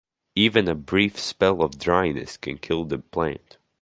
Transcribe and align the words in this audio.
Even 0.35 0.67
a 0.67 0.73
brief 0.73 1.19
spell 1.19 1.61
of 1.61 1.77
dryness 1.77 2.35
can 2.35 2.57
kill 2.57 2.85
the 2.85 2.97
plant. 2.97 3.59